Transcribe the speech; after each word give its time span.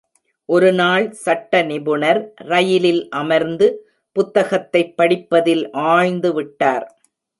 ஒரு 0.45 0.73
நாள், 0.73 1.11
சட்ட 1.11 1.61
நிபுணர் 1.61 2.33
ரயிலில் 2.35 3.09
அமர்ந்து, 3.09 3.89
புத்தகத்தைப் 4.11 4.97
படிப்பதில் 4.97 5.71
ஆழ்ந்து 5.71 6.33
விட்டார். 6.33 7.01